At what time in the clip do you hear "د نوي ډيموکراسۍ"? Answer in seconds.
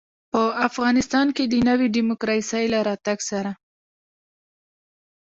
1.47-2.65